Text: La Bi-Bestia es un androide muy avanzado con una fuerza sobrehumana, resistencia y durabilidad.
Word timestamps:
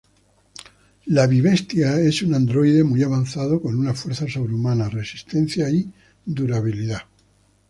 La 1.15 1.27
Bi-Bestia 1.27 1.99
es 1.99 2.23
un 2.23 2.33
androide 2.33 2.83
muy 2.83 3.03
avanzado 3.03 3.61
con 3.61 3.75
una 3.77 3.93
fuerza 3.93 4.27
sobrehumana, 4.27 4.89
resistencia 4.89 5.69
y 5.69 5.93
durabilidad. 6.25 7.03